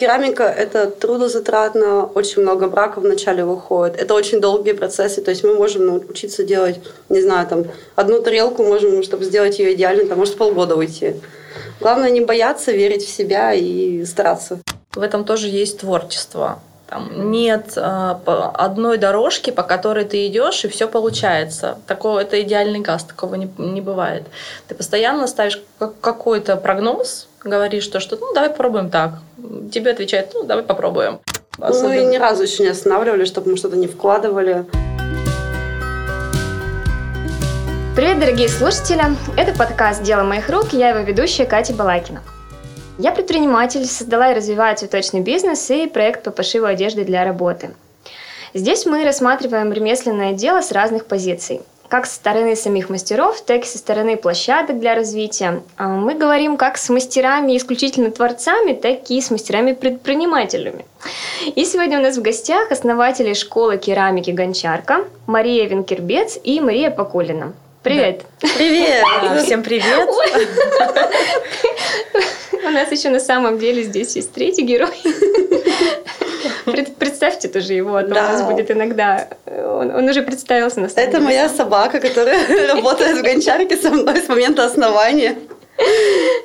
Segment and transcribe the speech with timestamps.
[0.00, 3.96] Керамика– это трудозатратно, очень много браков вначале выходит.
[3.96, 6.78] Это очень долгие процессы, то есть мы можем научиться делать,
[7.08, 7.64] не знаю, там,
[7.96, 11.16] одну тарелку можем, чтобы сделать ее идеально, там может полгода уйти.
[11.80, 14.60] Главное не бояться, верить в себя и стараться.
[14.92, 16.60] В этом тоже есть творчество.
[16.88, 18.14] Там нет э,
[18.54, 21.76] одной дорожки, по которой ты идешь, и все получается.
[21.86, 24.24] Такого это идеальный газ, такого не, не бывает.
[24.68, 25.62] Ты постоянно ставишь
[26.00, 29.18] какой-то прогноз, говоришь, что, что ну давай попробуем так.
[29.70, 31.20] Тебе отвечают, ну давай попробуем.
[31.60, 31.88] Особенно...
[31.88, 34.64] Мы ни разу еще не останавливали, чтобы мы что-то не вкладывали.
[37.94, 39.02] Привет, дорогие слушатели!
[39.36, 42.22] Это подкаст «Дело моих рук» я его ведущая Катя Балакина.
[42.98, 47.70] Я предприниматель, создала и развиваю цветочный бизнес и проект по пошиву одежды для работы.
[48.54, 53.66] Здесь мы рассматриваем ремесленное дело с разных позиций– как со стороны самих мастеров, так и
[53.66, 55.62] со стороны площадок для развития.
[55.76, 60.84] А, мы говорим как с мастерами исключительно творцами, так и с мастерами-предпринимателями.
[61.54, 67.54] И сегодня у нас в гостях основатели школы керамики «Гончарка» Мария Венкербец и Мария Поколина.
[67.82, 68.22] Привет!
[68.42, 68.48] Да.
[68.56, 69.04] Привет!
[69.44, 70.08] Всем привет!
[72.68, 74.90] У нас еще на самом деле здесь есть третий герой.
[76.98, 78.28] Представьте тоже его, а то да.
[78.28, 79.28] у нас будет иногда...
[79.46, 81.24] Он, он уже представился на самом Это деле.
[81.24, 82.38] моя собака, которая
[82.74, 85.36] работает в гончарке со мной с момента основания.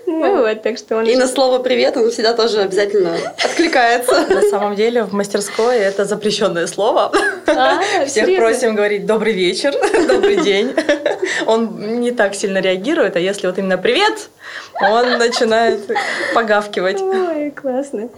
[0.06, 1.06] Ну вот, так что он...
[1.06, 4.28] И на слово «привет» он всегда тоже обязательно откликается.
[4.28, 7.12] На самом деле в мастерской это запрещенное слово.
[7.48, 8.48] А, Всех серьезно?
[8.48, 9.73] просим говорить «добрый вечер»,
[10.08, 10.73] «добрый день».
[11.45, 14.30] Он не так сильно реагирует, а если вот именно «привет»,
[14.81, 15.81] он начинает
[16.34, 17.02] погавкивать.
[17.02, 18.09] Ой, классно.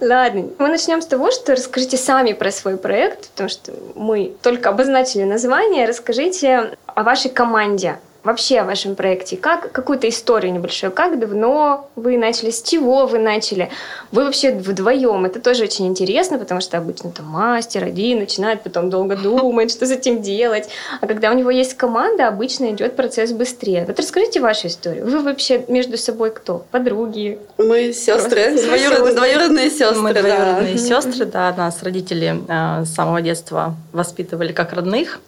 [0.00, 4.70] Ладно, мы начнем с того, что расскажите сами про свой проект, потому что мы только
[4.70, 5.86] обозначили название.
[5.86, 12.18] Расскажите о вашей команде вообще о вашем проекте, как какую-то историю небольшую, как давно вы
[12.18, 13.70] начали, с чего вы начали,
[14.12, 18.90] вы вообще вдвоем, это тоже очень интересно, потому что обычно там мастер один начинает, потом
[18.90, 20.68] долго думать, что с этим делать,
[21.00, 23.84] а когда у него есть команда, обычно идет процесс быстрее.
[23.86, 25.06] Вот расскажите вашу историю.
[25.06, 26.64] Вы вообще между собой кто?
[26.70, 27.38] Подруги?
[27.56, 30.00] Мы сестры, двоюродные, двоюродные сестры.
[30.00, 30.78] Мы двоюродные да.
[30.78, 35.20] сестры, да, нас родители э, с самого детства воспитывали как родных.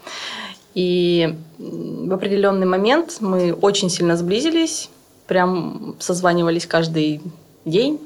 [0.75, 4.89] И в определенный момент мы очень сильно сблизились,
[5.27, 7.21] прям созванивались каждый
[7.65, 8.01] день,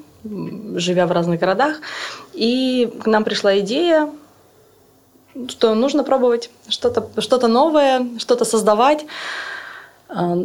[0.75, 1.77] живя в разных городах.
[2.33, 4.09] И к нам пришла идея,
[5.49, 9.05] что нужно пробовать что-то что новое, что-то создавать.
[10.07, 10.37] А,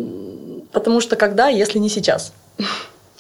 [0.73, 2.33] потому что когда, если не сейчас?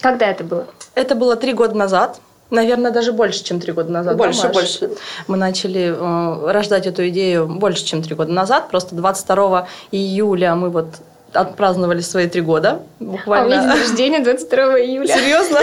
[0.00, 0.66] Когда это было?
[0.94, 2.20] Это было три года назад.
[2.50, 4.16] Наверное, даже больше, чем три года назад.
[4.16, 4.90] Больше, да, больше.
[5.28, 8.68] Мы начали э, рождать эту идею больше, чем три года назад.
[8.70, 10.86] Просто 22 июля мы вот
[11.32, 12.82] отпраздновали свои три года.
[12.98, 13.56] Буквально.
[13.56, 15.14] А у меня день рождения 22 июля.
[15.14, 15.58] Серьезно?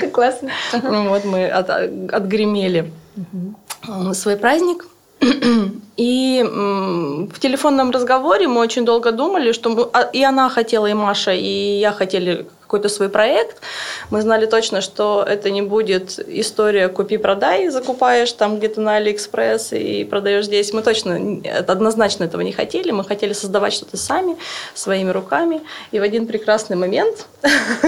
[0.00, 0.50] Как классно.
[0.82, 2.92] Ну вот мы от, отгремели
[4.12, 4.86] свой праздник.
[5.96, 10.92] И в телефонном разговоре мы очень долго думали, что мы, а, и она хотела, и
[10.92, 13.58] Маша, и я хотели какой-то свой проект.
[14.10, 20.04] Мы знали точно, что это не будет история купи-продай, закупаешь там где-то на Алиэкспресс и
[20.04, 20.72] продаешь здесь.
[20.72, 22.90] Мы точно однозначно этого не хотели.
[22.90, 24.36] Мы хотели создавать что-то сами,
[24.74, 25.60] своими руками.
[25.92, 27.26] И в один прекрасный момент...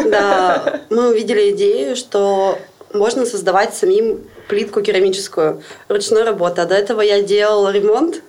[0.08, 2.58] Да, мы увидели идею, что
[2.94, 6.62] можно создавать самим плитку керамическую ручной работы.
[6.62, 8.22] А до этого я делала ремонт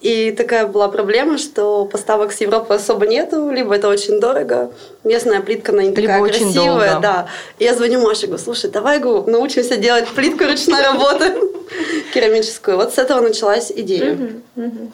[0.00, 4.70] и такая была проблема, что поставок с Европы особо нету, либо это очень дорого,
[5.02, 6.90] местная плитка, она не либо такая очень красивая.
[6.92, 7.00] Долго.
[7.00, 7.26] Да.
[7.58, 11.34] И я звоню Маше, говорю, слушай, давай говорю, научимся делать плитку ручной работы
[12.14, 12.76] керамическую.
[12.76, 14.16] Вот с этого началась идея.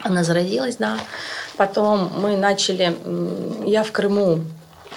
[0.03, 0.97] Она зародилась, да.
[1.59, 2.97] Потом мы начали,
[3.67, 4.41] я в Крыму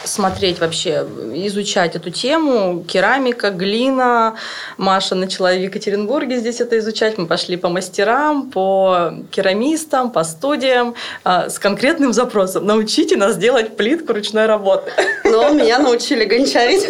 [0.03, 1.05] смотреть вообще,
[1.45, 2.83] изучать эту тему.
[2.87, 4.35] Керамика, глина.
[4.77, 7.17] Маша начала в Екатеринбурге здесь это изучать.
[7.17, 12.65] Мы пошли по мастерам, по керамистам, по студиям э, с конкретным запросом.
[12.65, 14.91] Научите нас делать плитку ручной работы.
[15.23, 16.85] Но меня научили гончарить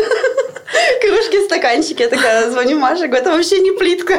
[1.01, 2.01] кружки, стаканчики.
[2.01, 4.13] Я такая звоню Маше, говорю, это вообще не плитка.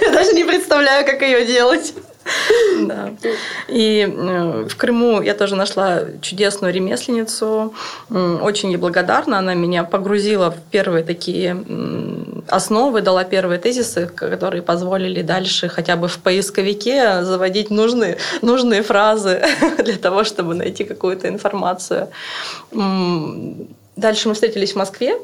[0.00, 1.92] Я даже не представляю, как ее делать.
[2.86, 3.10] Да.
[3.68, 7.74] И э, в Крыму я тоже нашла чудесную ремесленницу.
[8.10, 9.38] Очень ей благодарна.
[9.38, 11.56] Она меня погрузила в первые такие
[12.48, 19.42] основы, дала первые тезисы, которые позволили дальше хотя бы в поисковике заводить нужные, нужные фразы
[19.78, 22.08] для того, чтобы найти какую-то информацию.
[23.96, 25.16] Дальше мы встретились в Москве.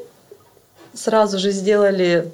[0.93, 2.31] Сразу же сделали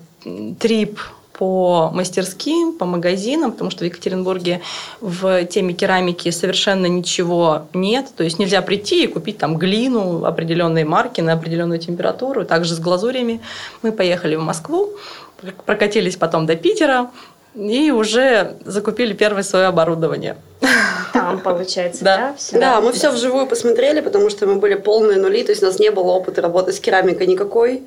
[0.60, 1.00] трип
[1.40, 4.60] по мастерским, по магазинам, потому что в Екатеринбурге
[5.00, 8.08] в теме керамики совершенно ничего нет.
[8.18, 12.44] То есть нельзя прийти и купить там глину определенной марки на определенную температуру.
[12.44, 13.40] Также с глазурями.
[13.84, 14.90] Мы поехали в Москву,
[15.66, 17.10] прокатились потом до Питера
[17.56, 20.36] и уже закупили первое свое оборудование.
[21.14, 22.18] Там, получается, да?
[22.18, 25.64] Да, все, да мы все вживую посмотрели, потому что мы были полные нули, то есть
[25.64, 27.84] у нас не было опыта работы с керамикой никакой.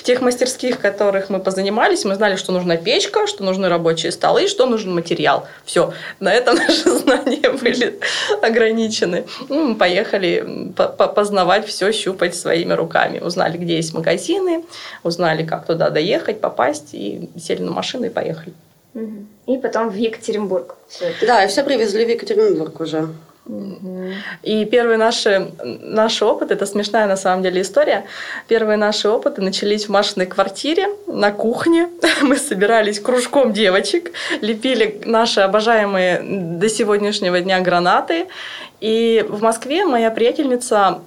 [0.00, 4.12] В тех мастерских, в которых мы позанимались, мы знали, что нужна печка, что нужны рабочие
[4.12, 5.46] столы, что нужен материал.
[5.66, 8.00] Все, на этом наши знания были
[8.40, 9.26] ограничены.
[9.50, 13.18] Ну, мы поехали познавать все, щупать своими руками.
[13.18, 14.64] Узнали, где есть магазины,
[15.02, 18.54] узнали, как туда доехать, попасть, и сели на машину и поехали.
[19.46, 20.76] И потом в Екатеринбург.
[21.20, 23.10] Да, и все привезли в Екатеринбург уже.
[24.42, 28.06] И первые наши, наши опыты, это смешная на самом деле история,
[28.48, 31.88] первые наши опыты начались в Машиной квартире, на кухне.
[32.22, 38.28] Мы собирались кружком девочек, лепили наши обожаемые до сегодняшнего дня гранаты.
[38.80, 41.00] И в Москве моя приятельница,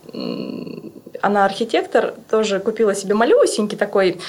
[1.22, 4.19] она архитектор, тоже купила себе малюсенький такой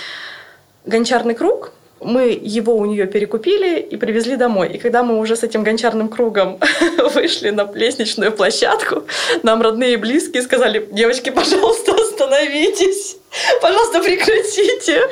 [0.87, 1.73] гончарный круг–
[2.05, 4.73] мы его у нее перекупили и привезли домой.
[4.75, 6.59] И когда мы уже с этим гончарным кругом
[7.15, 9.05] вышли на лестничную площадку,
[9.43, 13.17] нам родные и близкие сказали, девочки, пожалуйста, остановитесь.
[13.61, 15.03] Пожалуйста, прекратите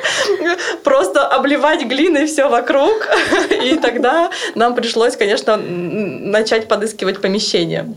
[0.83, 3.09] просто обливать глиной все вокруг.
[3.63, 7.95] И тогда нам пришлось, конечно, начать подыскивать помещение.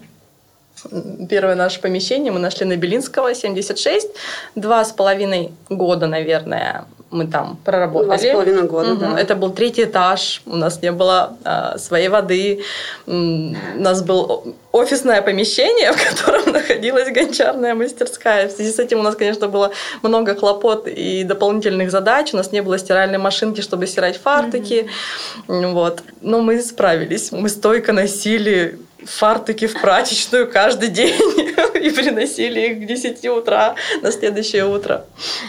[1.29, 4.09] Первое наше помещение мы нашли на Белинского, 76.
[4.55, 8.07] Два с половиной года, наверное, мы там проработали.
[8.07, 9.01] Два с половиной года, угу.
[9.01, 9.21] да.
[9.21, 12.63] Это был третий этаж, у нас не было а, своей воды,
[13.07, 13.13] у
[13.77, 14.43] нас было
[14.73, 18.49] офисное помещение, в котором находилась гончарная мастерская.
[18.49, 19.73] В связи с этим у нас, конечно, было
[20.03, 22.35] много хлопот и дополнительных задач.
[22.35, 24.89] У нас не было стиральной машинки, чтобы стирать фартуки.
[25.49, 25.69] Угу.
[25.69, 26.03] Вот.
[26.21, 27.33] Но мы справились.
[27.33, 31.15] Мы стойко носили фартуки в прачечную каждый день
[31.81, 35.05] и приносили их к 10 утра на следующее утро.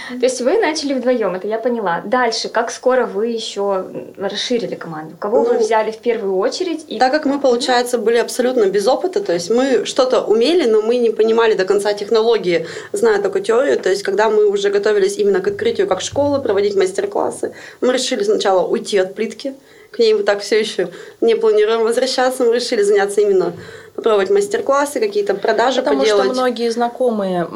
[0.09, 2.01] То есть вы начали вдвоем, это я поняла.
[2.05, 3.85] Дальше, как скоро вы еще
[4.17, 5.15] расширили команду?
[5.19, 6.85] Кого ну, вы взяли в первую очередь?
[6.87, 6.99] И...
[6.99, 10.97] Так как мы, получается, были абсолютно без опыта, то есть мы что-то умели, но мы
[10.97, 13.79] не понимали до конца технологии, зная только теорию.
[13.79, 18.23] То есть когда мы уже готовились именно к открытию как школы, проводить мастер-классы, мы решили
[18.23, 19.53] сначала уйти от плитки,
[19.91, 20.89] к ней мы так все еще
[21.21, 22.43] не планируем возвращаться.
[22.43, 23.53] Мы решили заняться именно
[23.97, 26.21] попробовать мастер-классы, какие-то продажи Потому поделать.
[26.21, 27.47] Потому что многие знакомые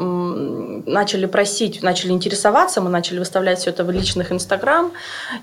[0.84, 4.90] начали просить, начали интересоваться, мы начали выставлять все это в личных Инстаграм.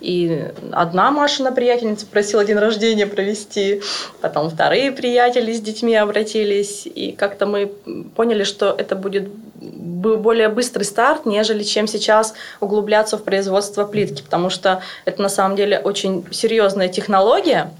[0.02, 3.82] И одна Машина приятельница просила день рождения провести,
[4.20, 6.86] потом вторые приятели с детьми обратились.
[6.86, 7.68] И как-то мы
[8.16, 14.50] поняли, что это будет более быстрый старт, нежели чем сейчас углубляться в производство плитки, потому
[14.50, 17.72] что это на самом деле очень серьезная технология,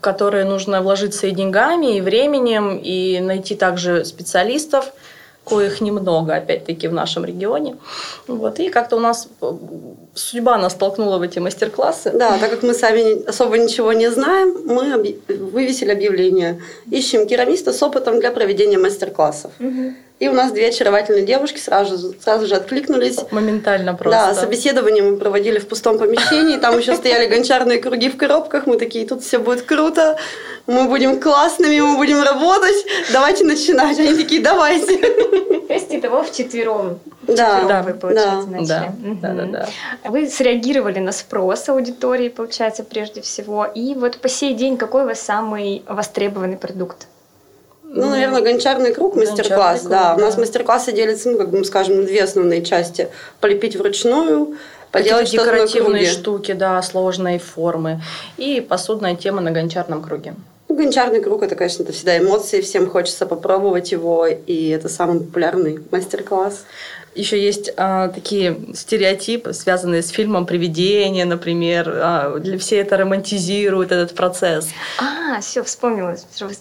[0.00, 4.92] которые нужно вложиться и деньгами, и временем, и найти также специалистов,
[5.44, 7.76] коих немного, опять-таки, в нашем регионе.
[8.26, 8.60] Вот.
[8.60, 9.28] И как-то у нас
[10.14, 12.12] судьба нас толкнула в эти мастер-классы.
[12.14, 16.60] Да, так как мы сами особо ничего не знаем, мы вывесили объявление.
[16.90, 19.52] Ищем керамиста с опытом для проведения мастер-классов.
[19.60, 19.94] Угу.
[20.24, 23.18] И у нас две очаровательные девушки сразу, сразу же откликнулись.
[23.30, 24.28] Моментально просто.
[24.28, 26.56] Да, собеседование мы проводили в пустом помещении.
[26.56, 28.66] Там еще стояли гончарные круги в коробках.
[28.66, 30.16] Мы такие, тут все будет круто.
[30.66, 32.86] Мы будем классными, мы будем работать.
[33.12, 33.98] Давайте начинать.
[33.98, 34.96] Они такие, давайте.
[34.96, 37.00] То есть итого вчетвером.
[37.26, 38.66] Да, да, вы, получается, да, начали.
[38.66, 39.18] Да, угу.
[39.20, 39.68] да, да, да.
[40.08, 43.66] Вы среагировали на спрос аудитории, получается, прежде всего.
[43.66, 47.08] И вот по сей день какой у вас самый востребованный продукт?
[47.94, 50.14] Ну, наверное, гончарный круг, мастер-класс, да.
[50.14, 50.14] да.
[50.16, 53.08] У нас мастер-классы делятся, ну, как бы скажем, на две основные части.
[53.40, 54.56] Полепить вручную,
[54.90, 58.00] поделать что-то декоративные штуки, да, сложные формы.
[58.36, 60.34] И посудная тема на гончарном круге.
[60.68, 65.20] Ну, гончарный круг это, конечно, это всегда эмоции, всем хочется попробовать его, и это самый
[65.20, 66.64] популярный мастер-класс.
[67.14, 71.88] Еще есть а, такие стереотипы, связанные с фильмом «Привидение», например.
[71.94, 74.70] А, для все это романтизируют, этот процесс.
[74.98, 76.16] А, все, вспомнила,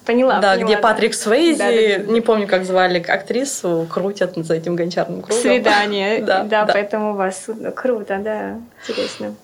[0.05, 0.39] поняла.
[0.39, 0.81] Да, поняла, где да.
[0.81, 2.11] Патрик Свейзи, да, да, да.
[2.11, 5.41] не помню, как звали актрису, крутят за этим гончарным кругом.
[5.41, 9.35] Свидание, да, да, да, поэтому у вас круто, да, интересно.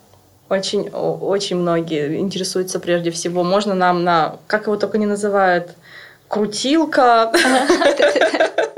[0.47, 3.43] Очень, очень многие интересуются прежде всего.
[3.43, 5.71] Можно нам на, как его только не называют,
[6.27, 7.31] крутилка.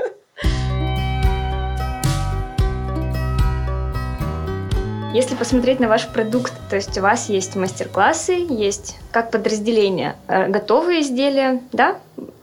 [5.13, 10.48] Если посмотреть на ваш продукт, то есть у вас есть мастер-классы, есть как подразделение э,
[10.48, 11.98] готовые изделия, да,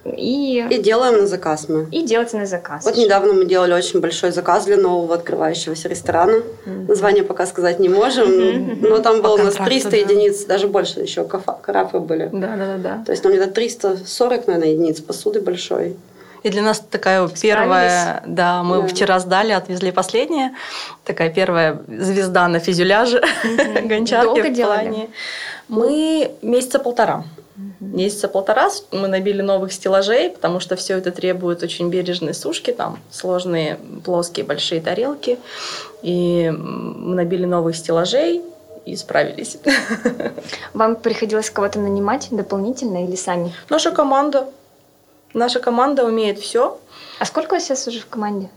[0.04, 0.66] и...
[0.70, 1.86] И делаем на заказ мы.
[1.90, 2.84] И делаете на заказ.
[2.84, 6.42] Вот недавно мы делали очень большой заказ для нового открывающегося ресторана.
[6.66, 6.88] Mm-hmm.
[6.88, 8.88] Название пока сказать не можем, mm-hmm.
[8.88, 9.96] но там было у нас 300 да.
[9.96, 12.28] единиц, даже больше еще кафе были.
[12.32, 13.02] Да, да, да, да.
[13.06, 15.96] То есть там где-то 340, наверное, единиц посуды большой.
[16.42, 17.40] И для нас такая Справились.
[17.40, 18.88] первая, да, мы да.
[18.88, 20.54] вчера сдали, отвезли последнее,
[21.04, 23.86] такая первая звезда на фюзеляже mm-hmm.
[23.88, 24.90] гончарки Долго в плане.
[24.90, 25.10] Делали?
[25.68, 27.24] Мы месяца полтора.
[27.80, 32.98] Месяца полтора мы набили новых стеллажей, потому что все это требует очень бережной сушки, там
[33.10, 35.38] сложные плоские большие тарелки.
[36.02, 38.42] И мы набили новых стеллажей
[38.86, 39.58] и справились.
[40.74, 43.52] Вам приходилось кого-то нанимать дополнительно или сами?
[43.68, 44.46] Наша команда.
[45.34, 46.78] Наша команда умеет все.
[47.18, 48.50] А сколько у вас сейчас уже в команде?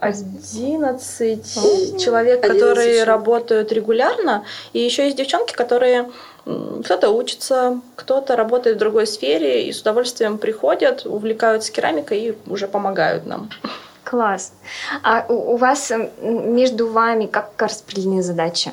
[0.00, 3.06] 11 человек, 11 которые человек.
[3.06, 6.08] работают регулярно, и еще есть девчонки, которые
[6.44, 12.68] кто-то учится, кто-то работает в другой сфере и с удовольствием приходят, увлекаются керамикой и уже
[12.68, 13.50] помогают нам.
[14.04, 14.52] Класс.
[15.02, 15.92] А у вас
[16.22, 18.72] между вами как распределены задачи?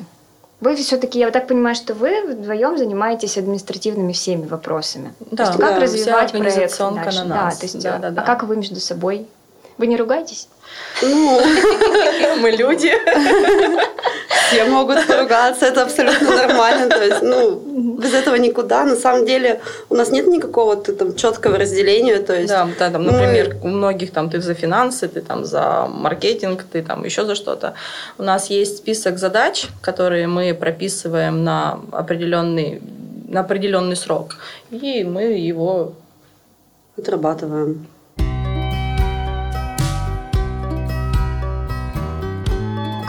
[0.61, 5.13] Вы все-таки, я так понимаю, что вы вдвоем занимаетесь административными всеми вопросами.
[5.31, 7.19] Да, то есть, как да, развивать проект дальше?
[7.19, 7.53] На нас.
[7.53, 8.21] Да, то есть, да, да, да.
[8.21, 9.27] А как вы между собой?
[9.77, 10.47] Вы не ругаетесь?
[11.01, 11.41] Ну,
[12.39, 12.93] мы люди.
[14.55, 16.89] Все могут поругаться, это абсолютно нормально.
[16.89, 18.85] То есть, ну, без этого никуда.
[18.85, 22.19] На самом деле у нас нет никакого там четкого разделения.
[22.19, 23.69] То есть, да, да, там, например, мы...
[23.69, 27.73] у многих там ты за финансы, ты там за маркетинг, ты там еще за что-то.
[28.17, 32.81] У нас есть список задач, которые мы прописываем на определенный
[33.27, 34.37] на определенный срок,
[34.69, 35.93] и мы его
[36.97, 37.87] отрабатываем.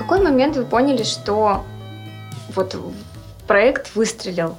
[0.07, 1.65] Какой момент вы поняли, что
[2.55, 2.77] вот
[3.49, 4.55] проект выстрелил?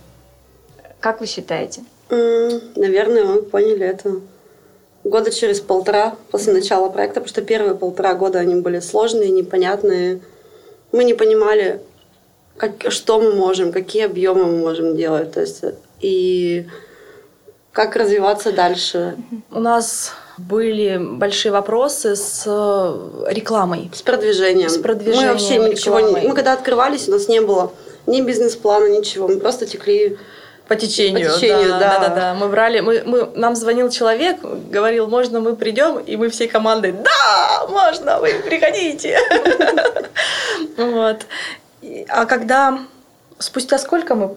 [1.00, 1.84] Как вы считаете?
[2.10, 4.20] наверное, мы поняли это
[5.06, 10.20] года через полтора после начала проекта, потому что первые полтора года они были сложные, непонятные.
[10.92, 11.82] Мы не понимали,
[12.58, 15.64] как, что мы можем, какие объемы мы можем делать, то есть
[16.02, 16.68] и
[17.72, 19.16] как развиваться дальше.
[19.52, 23.90] У нас были большие вопросы с э, рекламой.
[23.94, 24.70] С продвижением.
[24.70, 25.28] С продвижением.
[25.28, 26.28] Мы вообще ничего не...
[26.28, 27.74] Мы когда открывались, у нас не было
[28.06, 29.28] ни бизнес-плана, ничего.
[29.28, 30.18] Мы просто текли
[30.68, 31.32] по течению.
[31.32, 31.80] По течению, да.
[31.80, 32.34] Да, да, да.
[32.36, 36.92] Мы брали, мы, мы, нам звонил человек, говорил, можно мы придем, и мы всей командой,
[36.92, 39.20] да, можно, вы приходите.
[40.78, 41.26] Вот.
[42.10, 42.80] А когда
[43.40, 44.36] Спустя сколько мы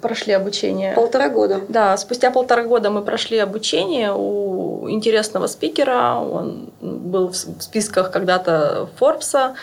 [0.00, 0.94] прошли обучение?
[0.94, 1.60] Полтора года.
[1.68, 6.14] Да, спустя полтора года мы прошли обучение у интересного спикера.
[6.20, 9.54] Он был в списках когда-то Форбса.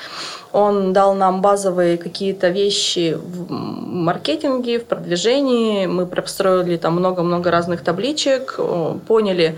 [0.52, 5.86] Он дал нам базовые какие-то вещи в маркетинге, в продвижении.
[5.86, 8.60] Мы построили там много-много разных табличек,
[9.08, 9.58] поняли,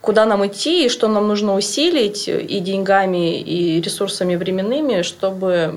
[0.00, 5.76] куда нам идти и что нам нужно усилить и деньгами, и ресурсами временными, чтобы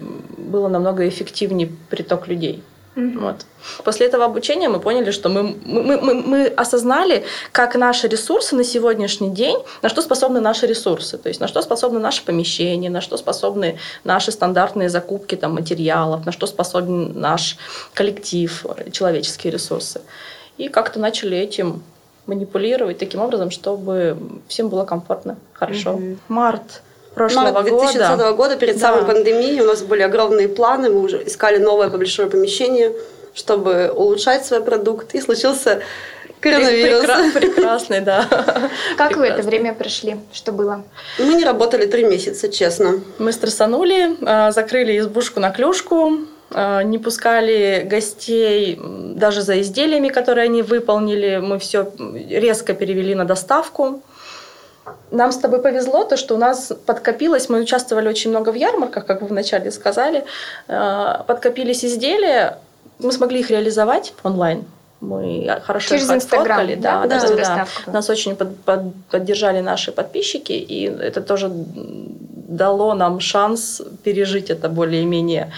[0.55, 2.63] было намного эффективнее приток людей.
[2.95, 3.19] Mm-hmm.
[3.19, 3.45] Вот.
[3.83, 8.63] После этого обучения мы поняли, что мы, мы, мы, мы осознали, как наши ресурсы на
[8.63, 13.01] сегодняшний день, на что способны наши ресурсы, то есть на что способны наши помещения, на
[13.01, 17.57] что способны наши стандартные закупки там, материалов, на что способен наш
[17.93, 19.99] коллектив, человеческие ресурсы.
[20.57, 21.83] И как-то начали этим
[22.27, 25.91] манипулировать таким образом, чтобы всем было комфортно, хорошо.
[25.91, 26.17] Mm-hmm.
[26.29, 26.81] Март
[27.15, 28.81] прошлого Март 2020 года, года перед да.
[28.81, 32.93] самой пандемией у нас были огромные планы, мы уже искали новое большое помещение,
[33.33, 35.81] чтобы улучшать свой продукт, и случился
[36.39, 37.03] коронавирус.
[37.03, 38.25] Прекра- прекрасный, да.
[38.29, 39.17] Как Прекрасный.
[39.17, 40.17] вы это время прошли?
[40.33, 40.83] Что было?
[41.17, 43.01] Мы не работали три месяца, честно.
[43.17, 46.19] Мы стрессанули, а, закрыли избушку на клюшку,
[46.51, 48.79] а, не пускали гостей
[49.15, 51.39] даже за изделиями, которые они выполнили.
[51.41, 51.91] Мы все
[52.29, 54.01] резко перевели на доставку.
[55.11, 59.05] Нам с тобой повезло, то, что у нас подкопилось, мы участвовали очень много в ярмарках,
[59.05, 60.25] как вы вначале сказали,
[60.67, 62.59] а, подкопились изделия,
[62.99, 64.65] мы смогли их реализовать онлайн.
[65.01, 66.75] Мы хорошо Через их отфоткали.
[66.75, 67.67] Да, да, да, да.
[67.91, 74.69] Нас очень под, под, поддержали наши подписчики, и это тоже дало нам шанс пережить это
[74.69, 75.51] более-менее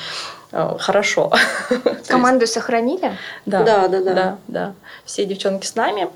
[0.51, 1.31] Э, хорошо.
[2.07, 3.17] Команду сохранили?
[3.45, 4.73] Да, да, да, да, да.
[5.05, 6.09] Все девчонки с нами.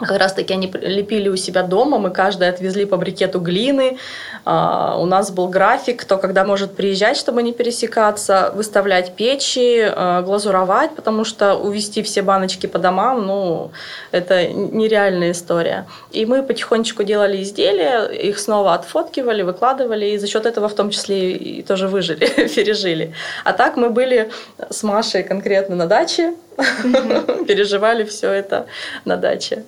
[0.00, 3.98] Как раз таки они лепили у себя дома, мы каждый отвезли по брикету глины.
[4.44, 10.22] А, у нас был график, кто когда может приезжать, чтобы не пересекаться, выставлять печи, а,
[10.22, 13.72] глазуровать, потому что увезти все баночки по домам, ну,
[14.12, 15.86] это нереальная история.
[16.12, 20.90] И мы потихонечку делали изделия, их снова отфоткивали, выкладывали, и за счет этого в том
[20.90, 23.14] числе и тоже выжили, пережили.
[23.42, 24.30] А так мы были
[24.70, 28.66] с Машей конкретно на даче, переживали все это
[29.04, 29.64] на даче.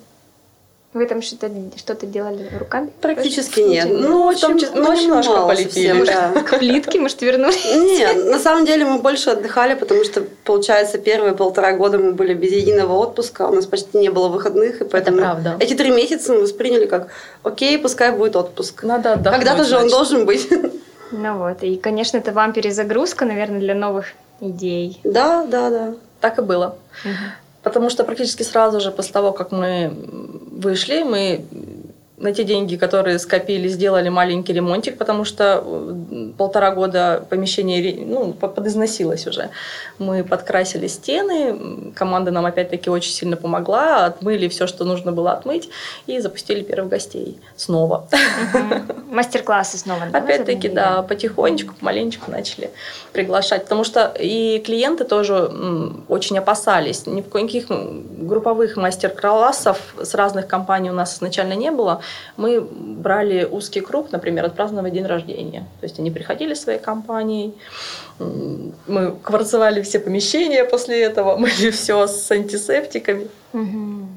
[0.93, 2.89] Вы там что-то что делали руками?
[2.99, 3.87] Практически нет.
[3.89, 5.87] Ну, Ну, в очень, том числе- ну, очень немножко мало полепили.
[5.87, 6.41] совсем, да.
[6.49, 7.63] К плитке, может, вернулись?
[7.63, 12.33] Нет, на самом деле мы больше отдыхали, потому что, получается, первые полтора года мы были
[12.33, 15.55] без единого отпуска, у нас почти не было выходных, и поэтому правда.
[15.61, 17.07] эти три месяца мы восприняли как,
[17.43, 18.83] окей, пускай будет отпуск.
[18.83, 19.45] Надо отдохнуть.
[19.45, 19.97] Когда-то же он значит.
[19.97, 20.49] должен быть.
[21.13, 24.07] Ну вот, и, конечно, это вам перезагрузка, наверное, для новых
[24.41, 24.99] идей.
[25.05, 25.93] Да, да, да.
[26.19, 26.75] Так и было.
[27.63, 29.93] Потому что практически сразу же после того, как мы
[30.61, 31.45] вышли, мы
[32.17, 38.33] на те деньги, которые скопили, сделали маленький ремонтик, потому что э, полтора года помещение ну,
[38.33, 39.51] по- подизносилось уже.
[39.99, 45.69] Мы подкрасили стены, команда нам опять-таки очень сильно помогла, отмыли все, что нужно было отмыть,
[46.07, 48.07] и запустили первых гостей снова.
[48.53, 49.03] Мгм.
[49.15, 50.07] Мастер-классы снова.
[50.11, 52.71] да, Опять-таки, да, потихонечку, помаленечку начали
[53.13, 53.65] приглашать.
[53.65, 55.51] Потому что и клиенты тоже
[56.07, 57.05] очень опасались.
[57.05, 62.01] Ни в каких групповых мастер-классов с разных компаний у нас изначально не было.
[62.35, 65.67] Мы брали узкий круг, например, отпраздновать день рождения.
[65.81, 67.53] То есть они приходили своей компанией,
[68.87, 73.27] мы кварцевали все помещения после этого, мыли все с антисептиками.
[73.53, 74.09] Мгм.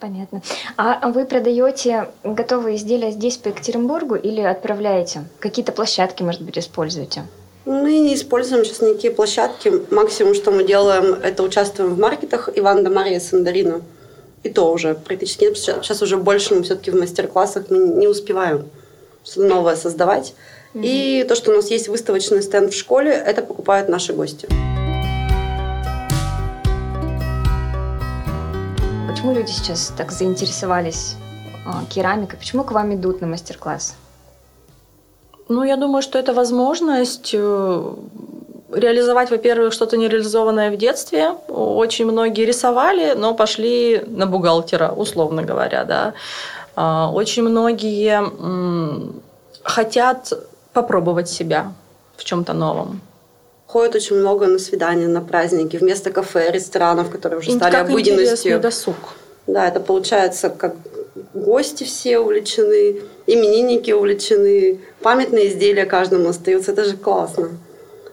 [0.00, 0.42] Понятно.
[0.76, 5.24] А вы продаете готовые изделия здесь, по Екатеринбургу, или отправляете?
[5.38, 7.22] Какие-то площадки, может быть, используете?
[7.64, 9.72] Мы не используем сейчас никакие площадки.
[9.94, 13.82] Максимум, что мы делаем, это участвуем в маркетах Иван да Мария Сандарина.
[14.42, 15.56] И то уже практически нет.
[15.56, 18.68] Сейчас уже больше мы все-таки в мастер-классах мы не успеваем
[19.22, 20.34] что-то новое создавать.
[20.74, 24.48] И то, что у нас есть выставочный стенд в школе, это покупают наши гости.
[29.08, 31.16] Почему люди сейчас так заинтересовались
[31.66, 32.38] а, керамикой?
[32.38, 33.94] Почему к вам идут на мастер-класс?
[35.48, 37.94] Ну, я думаю, что это возможность э,
[38.72, 41.32] реализовать, во-первых, что-то нереализованное в детстве.
[41.48, 46.14] Очень многие рисовали, но пошли на бухгалтера, условно говоря, да.
[46.74, 48.22] А, Очень многие
[49.62, 50.32] хотят
[50.72, 51.72] попробовать себя
[52.16, 53.00] в чем-то новом.
[53.66, 58.60] Ходят очень много на свидания, на праздники, вместо кафе, ресторанов, которые уже стали как обыденностью.
[58.60, 58.96] досуг.
[59.46, 60.76] Да, это получается, как
[61.34, 66.72] гости все увлечены, именинники увлечены, памятные изделия каждому остаются.
[66.72, 67.50] Это же классно.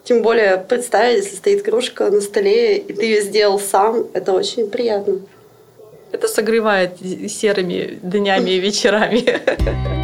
[0.03, 4.69] Тем более представить, если стоит кружка на столе, и ты ее сделал сам, это очень
[4.69, 5.19] приятно.
[6.11, 9.39] Это согревает серыми днями и вечерами.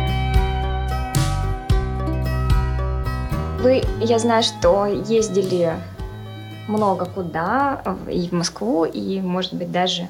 [3.66, 5.74] Вы, я знаю, что ездили
[6.68, 10.08] много куда, и в Москву, и, может быть, даже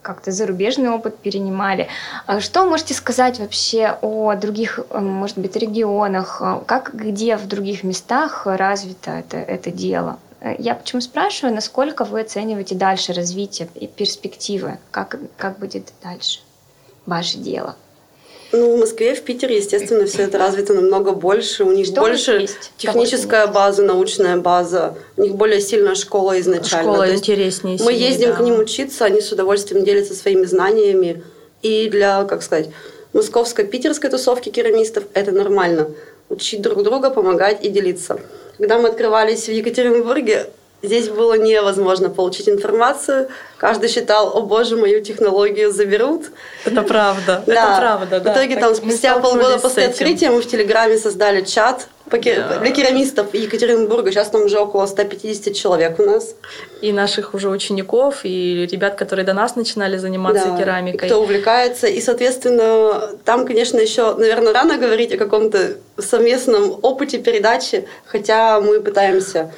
[0.00, 1.88] как-то зарубежный опыт перенимали.
[2.24, 6.40] А Что можете сказать вообще о других, э, может быть, регионах?
[6.64, 10.18] Как, где в других местах развито это, это дело?
[10.58, 14.78] Я почему спрашиваю, насколько вы оцениваете дальше развитие и перспективы?
[14.90, 16.40] Как, как будет дальше
[17.04, 17.76] ваше дело?
[18.52, 21.64] Ну, в Москве, в Питере, естественно, все это развито намного больше.
[21.64, 22.72] У них Что больше есть?
[22.76, 24.96] техническая база, научная база.
[25.16, 26.92] У них более сильная школа изначально.
[26.92, 27.78] Школа То интереснее.
[27.80, 28.36] Мы сильнее, ездим да.
[28.36, 31.22] к ним учиться, они с удовольствием делятся своими знаниями.
[31.62, 32.70] И для, как сказать,
[33.12, 35.90] московско-питерской тусовки керамистов это нормально.
[36.28, 38.20] Учить друг друга, помогать и делиться.
[38.58, 40.46] Когда мы открывались в Екатеринбурге,
[40.82, 43.28] здесь было невозможно получить информацию.
[43.58, 46.26] Каждый считал, о боже, мою технологию заберут.
[46.64, 47.42] Это правда.
[47.46, 47.52] Да.
[47.52, 48.32] Это правда, да.
[48.32, 54.10] В итоге там спустя полгода после открытия мы в Телеграме создали чат для керамистов Екатеринбурга.
[54.10, 56.34] Сейчас там уже около 150 человек у нас.
[56.80, 61.08] И наших уже учеников, и ребят, которые до нас начинали заниматься Да, керамикой.
[61.08, 61.86] Кто увлекается.
[61.86, 68.80] И, соответственно, там, конечно, еще, наверное, рано говорить о каком-то совместном опыте передачи, хотя мы
[68.80, 69.52] пытаемся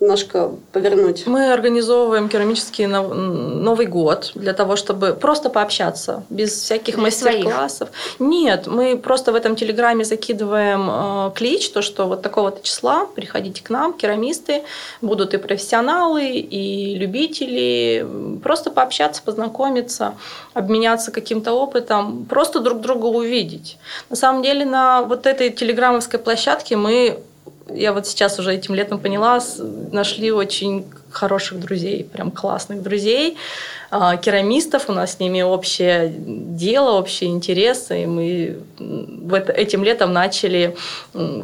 [0.00, 1.26] немножко повернуть.
[1.26, 7.90] Мы организовываем керамический нов- Новый год для того, чтобы просто пообщаться, без всяких мастер-классов.
[8.18, 13.62] Нет, мы просто в этом телеграме закидываем э, клич, то, что вот такого-то числа приходите
[13.62, 14.62] к нам, керамисты,
[15.02, 18.06] будут и профессионалы, и любители,
[18.42, 20.14] просто пообщаться, познакомиться,
[20.54, 23.76] обменяться каким-то опытом, просто друг друга увидеть.
[24.08, 27.22] На самом деле на вот этой телеграммовской площадке мы
[27.68, 29.40] я вот сейчас уже этим летом поняла,
[29.92, 33.36] нашли очень хороших друзей, прям классных друзей,
[33.90, 39.52] а, керамистов, у нас с ними общее дело, общие интересы, и мы м, в это-
[39.52, 40.76] этим летом начали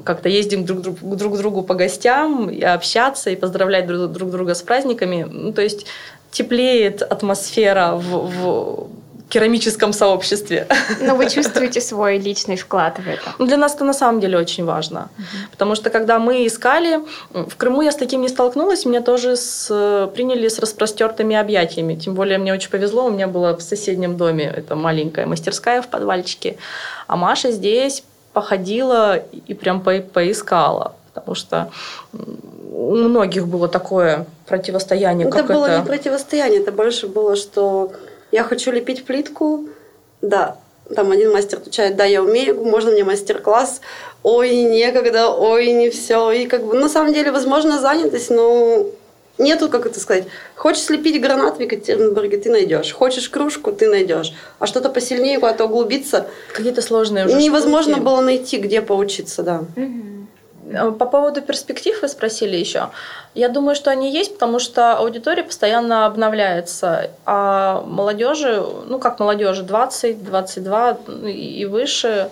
[0.05, 4.31] как-то ездить друг, друг, друг к другу по гостям, и общаться, и поздравлять друг, друг
[4.31, 5.26] друга с праздниками.
[5.29, 5.87] Ну, то есть
[6.31, 8.88] теплеет атмосфера в, в
[9.29, 10.67] керамическом сообществе.
[11.01, 13.45] Но вы чувствуете свой личный вклад в это?
[13.45, 15.09] Для нас это на самом деле очень важно.
[15.19, 15.27] Угу.
[15.51, 20.11] Потому что когда мы искали, в Крыму я с таким не столкнулась, меня тоже с,
[20.15, 21.97] приняли с распростертыми объятиями.
[21.97, 25.89] Тем более мне очень повезло, у меня была в соседнем доме это маленькая мастерская в
[25.89, 26.57] подвальчике.
[27.07, 30.95] А Маша здесь походила и прям по поискала.
[31.15, 31.71] Потому что
[32.12, 35.27] у многих было такое противостояние.
[35.27, 35.79] Это было это...
[35.79, 37.93] не противостояние, это больше было, что
[38.33, 39.67] я хочу лепить плитку,
[40.23, 40.59] да,
[40.95, 43.81] там один мастер отвечает, да, я умею, можно мне мастер-класс,
[44.23, 46.31] ой, некогда, ой, не все.
[46.31, 48.87] И как бы на самом деле, возможно, занятость, но
[49.39, 52.93] нету, как это сказать, хочешь слепить гранат в Екатеринбурге, ты найдешь.
[52.93, 54.33] Хочешь кружку, ты найдешь.
[54.59, 56.27] А что-то посильнее куда-то углубиться.
[56.53, 58.05] Какие-то сложные уже Невозможно штуки.
[58.05, 59.65] было найти, где поучиться, да.
[59.77, 60.26] Угу.
[60.70, 62.90] Э, по поводу перспектив вы спросили еще.
[63.35, 67.11] Я думаю, что они есть, потому что аудитория постоянно обновляется.
[67.24, 70.98] А молодежи, ну как молодежи, 20, 22
[71.29, 72.31] и выше,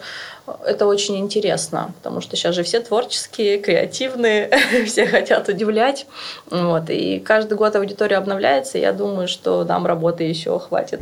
[0.66, 4.50] это очень интересно, потому что сейчас же все творческие, креативные,
[4.86, 6.06] все хотят удивлять.
[6.50, 11.00] Вот, и каждый год аудитория обновляется, и я думаю, что нам работы еще хватит.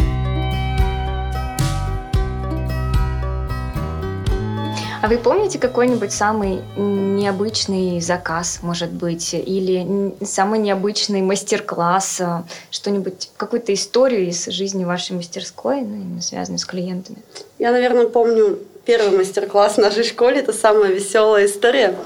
[5.02, 13.30] А вы помните какой-нибудь самый необычный заказ, может быть, или самый необычный мастер-класс, э, что-нибудь,
[13.36, 17.18] какую-то историю из жизни вашей мастерской, ну, связанную с клиентами?
[17.58, 20.38] Я, наверное, помню первый мастер-класс в нашей школе.
[20.38, 21.96] Это самая веселая история.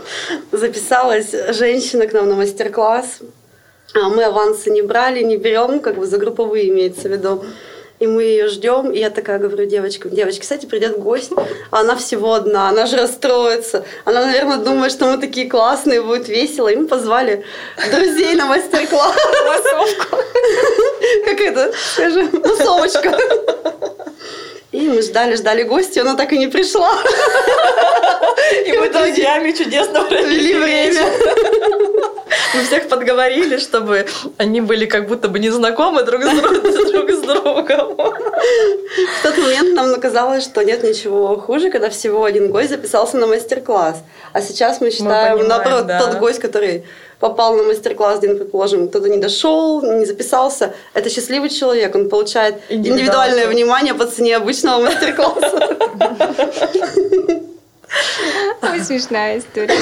[0.51, 3.19] Записалась женщина к нам на мастер-класс.
[3.95, 7.45] А мы авансы не брали, не берем, как бы за групповые имеется в виду
[7.99, 11.33] и мы ее ждем, и я такая говорю девочкам, девочки, кстати, придет гость,
[11.71, 16.29] а она всего одна, она же расстроится, она, наверное, думает, что мы такие классные, будет
[16.29, 17.45] весело, и мы позвали
[17.91, 19.17] друзей на мастер-класс.
[21.25, 23.19] Как это, скажи, тусовочка.
[24.73, 26.93] И мы ждали, ждали гостя, она так и не пришла.
[28.67, 32.13] И мы друзьями чудесно провели время.
[32.55, 37.21] Мы всех подговорили, чтобы они были как будто бы не знакомы друг с, друг, с
[37.21, 37.97] другом.
[37.97, 43.27] В тот момент нам казалось, что нет ничего хуже, когда всего один гость записался на
[43.27, 44.03] мастер-класс.
[44.33, 46.01] А сейчас мы считаем, мы понимаем, наоборот, да.
[46.01, 46.85] тот гость, который
[47.19, 52.57] попал на мастер-класс, один, предположим, кто-то не дошел, не записался, это счастливый человек, он получает
[52.69, 55.77] индивидуальное внимание по цене обычного мастер-класса.
[58.63, 59.79] Ой, смешная история.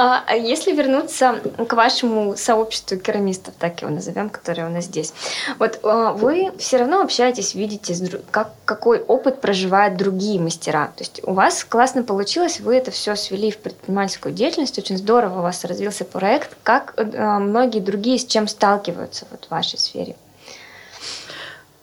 [0.00, 5.12] А, а если вернуться к вашему сообществу керамистов, так его назовем, которые у нас здесь,
[5.58, 7.96] вот а, вы все равно общаетесь, видите,
[8.30, 10.92] как, какой опыт проживают другие мастера.
[10.94, 15.40] То есть у вас классно получилось, вы это все свели в предпринимательскую деятельность, очень здорово
[15.40, 16.56] у вас развился проект.
[16.62, 20.14] Как а, многие другие с чем сталкиваются вот в вашей сфере?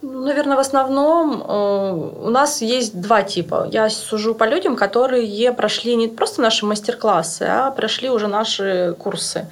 [0.08, 3.68] Наверное, в основном э, у нас есть два типа.
[3.72, 9.48] Я сужу по людям, которые прошли не просто наши мастер-классы, а прошли уже наши курсы.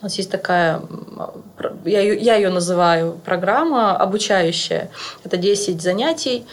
[0.00, 0.82] У нас есть такая,
[1.84, 4.90] я ее, я ее называю программа обучающая.
[5.22, 6.44] Это 10 занятий.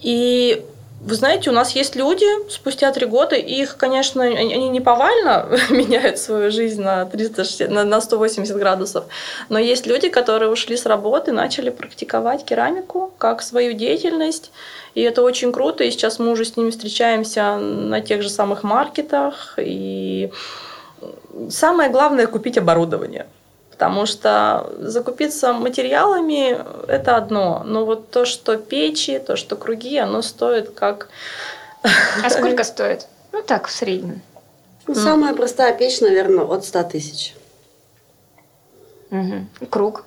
[0.00, 0.64] И
[1.04, 6.18] вы знаете, у нас есть люди спустя три года, их, конечно, они не повально меняют
[6.18, 9.04] свою жизнь на, 360, на, на 180 градусов,
[9.48, 14.52] но есть люди, которые ушли с работы, начали практиковать керамику как свою деятельность,
[14.94, 18.62] и это очень круто, и сейчас мы уже с ними встречаемся на тех же самых
[18.62, 20.30] маркетах, и
[21.50, 23.26] самое главное– купить оборудование–
[23.82, 26.56] Потому что закупиться материалами–
[26.88, 31.08] это одно, но вот то, что печи, то, что круги, оно стоит как…
[31.82, 33.08] А сколько стоит?
[33.32, 34.22] Ну так, в среднем.
[34.86, 37.34] Ну, самая простая печь, наверное, от 100 тысяч.
[39.10, 39.66] Угу.
[39.68, 40.04] Круг?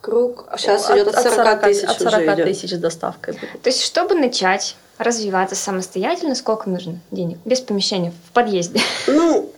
[0.00, 3.60] Круг сейчас идет от 40 тысяч От 40 тысяч с доставкой будет.
[3.60, 7.36] То есть, чтобы начать развиваться самостоятельно, сколько нужно денег?
[7.44, 8.80] Без помещения, в подъезде?
[9.08, 9.52] Ну,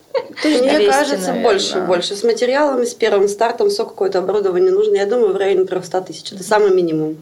[0.44, 1.42] мне кажется, наверное.
[1.42, 2.16] больше, больше.
[2.16, 4.96] С материалами, с первым стартом, все какое-то оборудование нужно.
[4.96, 6.32] Я думаю, в районе 300 тысяч.
[6.32, 7.16] Это самый минимум.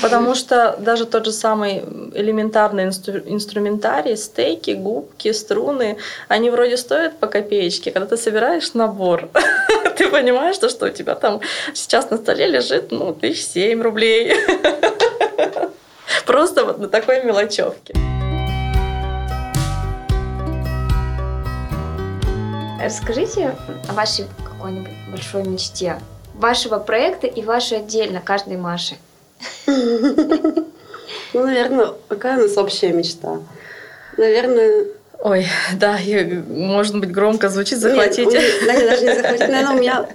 [0.00, 1.82] Потому что даже тот же самый
[2.14, 7.90] элементарный инстру- инструментарий, стейки, губки, струны, они вроде стоят по копеечке.
[7.90, 9.28] Когда ты собираешь набор,
[9.98, 11.40] ты понимаешь, что, что у тебя там
[11.74, 14.32] сейчас на столе лежит, ну, тысяч семь рублей.
[16.26, 17.94] Просто вот на такой мелочевке.
[22.84, 23.56] Расскажите
[23.88, 25.98] о вашей какой-нибудь большой мечте,
[26.34, 28.96] вашего проекта и вашей отдельно, каждой Маши.
[31.32, 33.40] Ну, наверное, какая у нас общая мечта?
[34.16, 34.86] Наверное,
[35.18, 35.46] Ой,
[35.78, 38.30] да, я, может быть, громко звучит, захватить.
[38.30, 39.48] Нет, да, я даже не захватить.
[39.48, 40.08] Наверное, у меня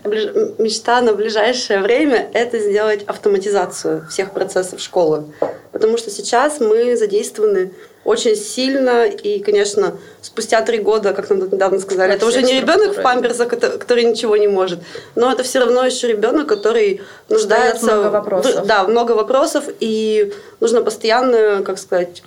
[0.60, 5.26] мечта на ближайшее время– это сделать автоматизацию всех процессов школы.
[5.72, 7.72] Потому что сейчас мы задействованы
[8.06, 12.98] очень сильно, и, конечно, спустя три года, как нам недавно сказали, это уже не ребенок
[12.98, 14.80] в памперсах, который ничего не может,
[15.16, 17.86] но это все равно еще ребенок, который нуждается...
[17.86, 18.66] много вопросов.
[18.66, 22.24] Да, много вопросов, и нужно постоянно, как сказать,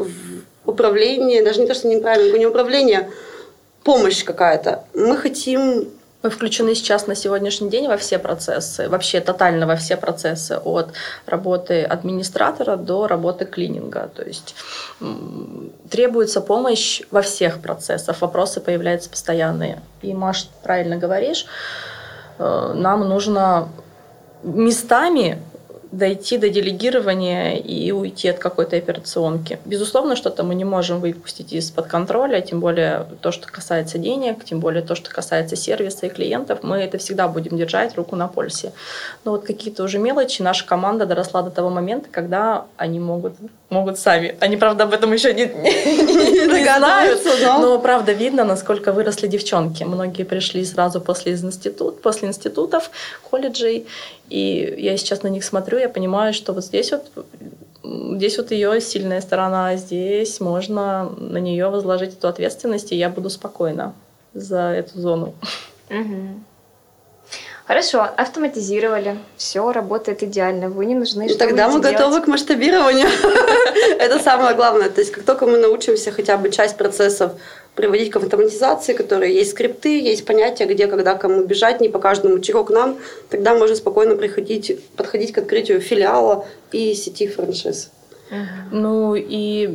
[0.65, 3.11] управление, даже не то, что неправильно, не управление,
[3.83, 4.85] помощь какая-то.
[4.95, 5.89] Мы хотим
[6.23, 10.93] мы включены сейчас на сегодняшний день во все процессы, вообще тотально во все процессы, от
[11.27, 14.11] работы администратора до работы клининга.
[14.15, 14.55] То есть
[15.91, 19.83] требуется помощь во всех процессах, вопросы появляются постоянные.
[20.03, 21.47] И, Маш, правильно говоришь,
[22.39, 23.69] э, нам нужно
[24.43, 25.43] местами
[25.93, 29.59] дойти до делегирования и уйти от какой-то операционки.
[29.67, 34.59] Безусловно, что-то мы не можем выпустить из-под контроля, тем более то, что касается денег, тем
[34.59, 38.73] более то, что касается сервиса и клиентов, мы это всегда будем держать руку на пульсе.
[39.25, 43.35] Но вот какие-то уже мелочи, наша команда доросла до того момента, когда они могут,
[43.69, 44.35] могут сами.
[44.41, 47.59] Они, правда, об этом еще не, не, не знают, но...
[47.59, 49.85] но правда видно, насколько выросли девчонки.
[49.85, 52.91] Многие пришли сразу после институт, после институтов,
[53.31, 53.87] колледжей,
[54.33, 57.27] и я сейчас на них смотрю, я понимаю, что вот здесь вот
[58.17, 63.11] здесь вот ее сильная сторона, а здесь можно на нее возложить эту ответственность, и я
[63.11, 63.95] буду спокойна
[64.33, 65.35] за эту зону.
[65.91, 66.41] Угу.
[67.67, 71.29] Хорошо, автоматизировали, все работает идеально, вы не нужны.
[71.29, 71.97] Что Тогда мы делать?
[71.97, 73.09] готовы к масштабированию.
[73.99, 74.89] Это самое главное.
[74.89, 77.33] То есть как только мы научимся хотя бы часть процессов
[77.75, 82.39] приводить к автоматизации, которые есть скрипты, есть понятия, где, когда, кому бежать, не по каждому
[82.41, 82.99] чего к нам,
[83.31, 87.91] тогда можно спокойно приходить, подходить к открытию филиала и сети франшиз.
[88.71, 89.69] Ну и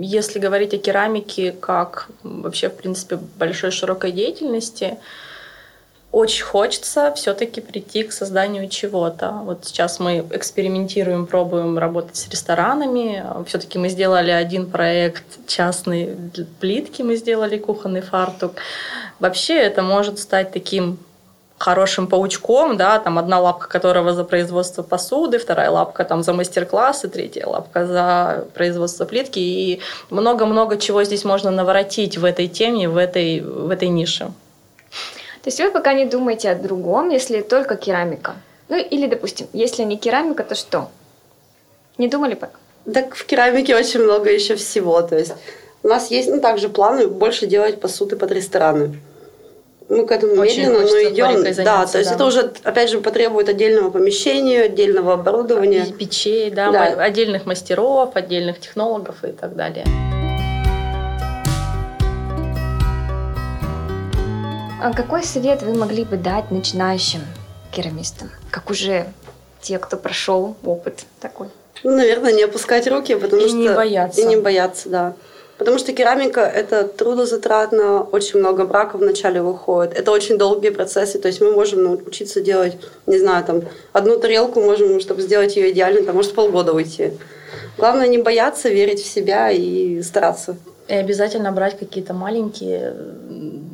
[0.00, 4.98] если говорить о керамике как вообще, в принципе, большой широкой деятельности,
[6.16, 9.32] очень хочется все-таки прийти к созданию чего-то.
[9.44, 13.22] Вот сейчас мы экспериментируем, пробуем работать с ресторанами.
[13.46, 16.16] Все-таки мы сделали один проект частный
[16.58, 18.52] плитки, мы сделали кухонный фартук.
[19.20, 20.98] Вообще это может стать таким
[21.58, 27.08] хорошим паучком, да, там одна лапка которого за производство посуды, вторая лапка там за мастер-классы,
[27.08, 32.96] третья лапка за производство плитки, и много-много чего здесь можно наворотить в этой теме, в
[32.96, 34.32] этой, в этой нише.
[35.46, 38.34] То есть вы пока не думаете о другом, если только керамика.
[38.68, 40.88] Ну или, допустим, если не керамика, то что?
[41.98, 42.58] Не думали пока?
[42.92, 45.00] Так в керамике очень много еще всего.
[45.02, 45.34] То есть
[45.84, 48.98] у нас есть ну, также планы больше делать посуды под рестораны.
[49.88, 51.64] Мы к этому очень медленно, но идем.
[51.64, 52.16] Да, то есть да.
[52.16, 55.86] это уже, опять же, потребует отдельного помещения, отдельного оборудования.
[55.96, 56.86] Печей, да, да.
[57.04, 59.84] отдельных мастеров, отдельных технологов и так далее.
[64.86, 67.18] А какой совет вы могли бы дать начинающим
[67.72, 69.06] керамистам, как уже
[69.60, 71.48] те, кто прошел опыт такой?
[71.82, 73.56] Ну, наверное, не опускать руки, потому и что...
[73.56, 74.20] не бояться.
[74.20, 75.14] И не бояться, да.
[75.58, 79.92] Потому что керамика– это трудозатратно, очень много браков вначале выходит.
[79.98, 84.60] Это очень долгие процессы, то есть мы можем научиться делать, не знаю, там, одну тарелку
[84.60, 87.10] можем, чтобы сделать ее идеально, там, может полгода уйти.
[87.76, 90.56] Главное не бояться, верить в себя и стараться.
[90.86, 92.94] И обязательно брать какие-то маленькие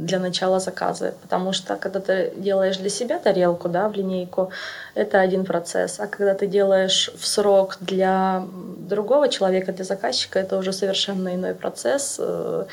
[0.06, 4.50] для начала заказы, потому что когда ты делаешь для себя тарелку, да, в линейку,
[4.94, 8.44] это один процесс, а когда ты делаешь в срок для
[8.78, 12.64] другого человека, для заказчика, это уже совершенно иной процесс э,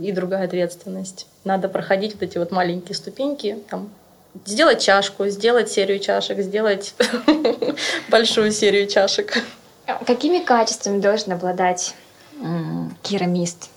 [0.00, 1.26] и другая ответственность.
[1.44, 3.90] Надо проходить вот эти вот маленькие ступеньки, там,
[4.44, 6.94] сделать чашку, сделать серию чашек, сделать
[8.08, 9.42] большую серию чашек.
[10.06, 11.94] Какими качествами должен обладать
[13.02, 13.71] керамист?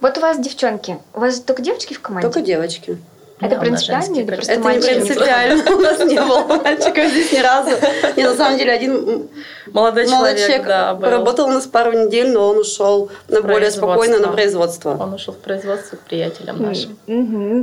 [0.00, 0.98] Вот у вас девчонки.
[1.14, 2.28] У вас только девочки в команде?
[2.28, 2.98] Только девочки.
[3.40, 5.70] Это да, принципиально или просто Это не принципиально.
[5.74, 7.70] У нас не было мальчиков здесь ни разу.
[8.16, 9.28] Не, на самом деле, один
[9.66, 14.28] молодой человек, да, поработал у нас пару недель, но он ушел на более спокойно на
[14.28, 14.96] производство.
[14.96, 16.96] Он ушел в производство к приятелям нашим.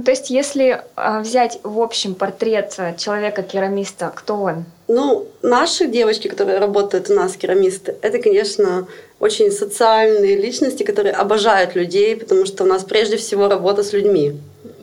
[0.04, 4.66] То есть, если а, взять в общем портрет человека-керамиста, кто он?
[4.94, 8.88] Ну, наши девочки, которые работают у нас, керамисты, это, конечно,
[9.22, 14.34] очень социальные личности, которые обожают людей, потому что у нас прежде всего работа с людьми.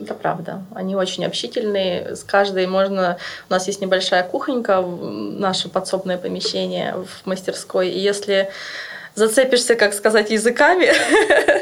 [0.01, 0.63] Это правда.
[0.75, 2.17] Они очень общительные.
[2.17, 3.19] С каждой можно...
[3.51, 7.91] У нас есть небольшая кухонька, наше подсобное помещение в мастерской.
[7.91, 8.49] И если
[9.19, 10.93] зацепишься, как сказать, языками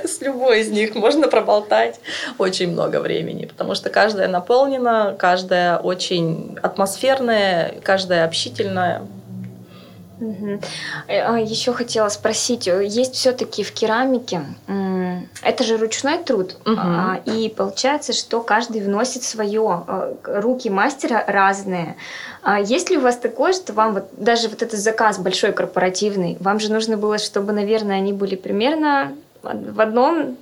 [0.07, 1.99] с любой из них, можно проболтать
[2.39, 9.03] очень много времени, потому что каждая наполнена, каждая очень атмосферная, каждая общительная.
[10.21, 10.61] Угу.
[11.09, 14.43] Еще хотела спросить, есть все-таки в керамике,
[15.43, 16.81] это же ручной труд, угу.
[17.27, 21.97] и получается, что каждый вносит свое, э, руки мастера разные.
[22.43, 26.37] А есть ли у вас такое, что вам вот даже вот этот заказ большой корпоративный,
[26.41, 30.37] вам же нужно было, чтобы, наверное, они были примерно в одном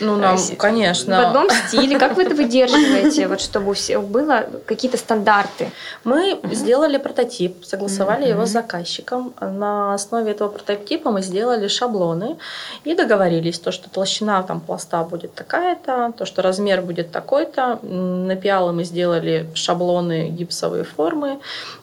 [0.00, 1.20] ну, нам, конечно.
[1.20, 1.98] В одном стиле.
[1.98, 5.70] Как вы это выдерживаете, вот, чтобы у всех было какие-то стандарты?
[6.04, 6.54] Мы uh-huh.
[6.54, 8.30] сделали прототип, согласовали uh-huh.
[8.30, 9.34] его с заказчиком.
[9.40, 12.38] На основе этого прототипа мы сделали шаблоны
[12.84, 17.78] и договорились, то, что толщина там, пласта будет такая-то, то, что размер будет такой-то.
[17.82, 21.38] На пиалы мы сделали шаблоны, гипсовые формы.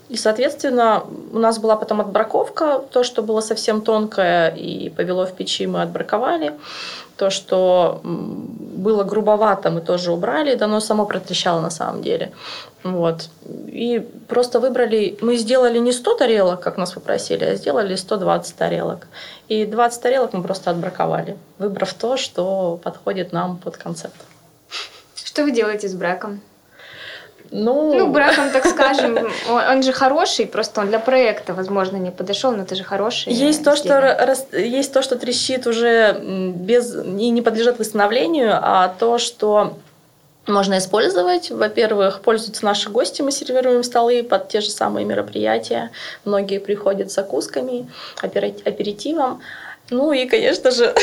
[0.09, 5.33] И, соответственно, у нас была потом отбраковка, то, что было совсем тонкое и повело в
[5.33, 6.53] печи, мы отбраковали.
[7.15, 12.31] То, что было грубовато, мы тоже убрали, да оно само протрещало на самом деле.
[12.83, 13.29] Вот.
[13.67, 19.07] И просто выбрали, мы сделали не 100 тарелок, как нас попросили, а сделали 120 тарелок.
[19.49, 24.15] И 20 тарелок мы просто отбраковали, выбрав то, что подходит нам под концепт.
[25.13, 26.41] Что вы делаете с браком?
[27.51, 29.17] Ну, ну браком, так скажем,
[29.49, 33.33] он, он же хороший, просто он для проекта, возможно, не подошел, но это же хороший.
[33.33, 38.93] Есть то, что рас, есть то, что трещит уже без и не подлежит восстановлению, а
[38.99, 39.77] то, что
[40.49, 41.51] можно использовать.
[41.51, 45.91] Во-первых, пользуются наши гости, мы сервируем столы под те же самые мероприятия.
[46.25, 47.89] Многие приходят с закусками,
[48.21, 49.41] аперитивом.
[49.89, 50.93] Ну и, конечно же,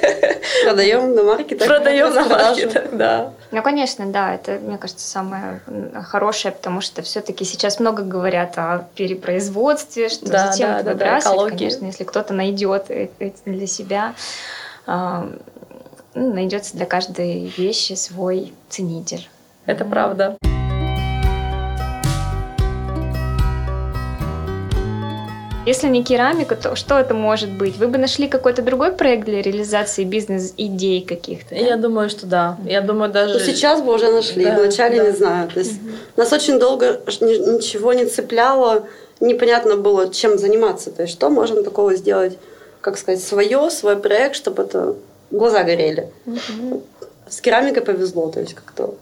[0.64, 1.68] продаем на маркетах.
[1.68, 3.32] Продаем на маркетах, да.
[3.50, 5.60] Ну, конечно, да, это, мне кажется, самое
[6.04, 10.92] хорошее, потому что все-таки сейчас много говорят о перепроизводстве, что да, зачем да, это да,
[10.92, 12.86] выбрасывать, да, конечно, если кто-то найдет
[13.44, 14.14] для себя,
[14.86, 15.28] а,
[16.14, 19.28] ну, найдется для каждой вещи свой ценитель.
[19.66, 20.36] Это правда.
[25.64, 27.76] Если не керамика, то что это может быть?
[27.76, 31.54] Вы бы нашли какой-то другой проект для реализации бизнес-идей каких-то?
[31.54, 31.60] Да?
[31.60, 32.58] Я думаю, что да.
[32.64, 33.34] Я думаю, даже...
[33.34, 35.04] Ну, сейчас бы уже нашли, да, вначале да.
[35.06, 35.48] не знаю.
[35.48, 35.90] То есть угу.
[36.16, 38.86] нас очень долго ничего не цепляло,
[39.20, 40.90] непонятно было, чем заниматься.
[40.90, 42.38] То есть что можем такого сделать,
[42.80, 44.96] как сказать, свое, свой проект, чтобы это
[45.30, 46.10] глаза горели.
[46.26, 46.82] Угу.
[47.28, 48.96] С керамикой повезло, то есть как-то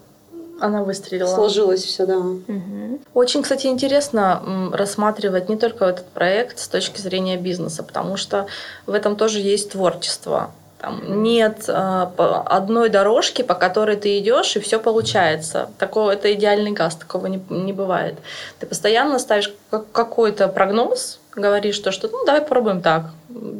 [0.61, 1.27] она выстрелила.
[1.27, 2.17] Сложилось все, да.
[2.17, 2.99] Угу.
[3.13, 8.47] Очень, кстати, интересно рассматривать не только этот проект с точки зрения бизнеса, потому что
[8.85, 10.51] в этом тоже есть творчество.
[10.81, 15.69] Там нет э, одной дорожки, по которой ты идешь, и все получается.
[15.77, 18.15] Такого это идеальный газ, такого не, не бывает.
[18.59, 19.53] Ты постоянно ставишь
[19.91, 23.11] какой-то прогноз, говоришь то, что ну давай попробуем так.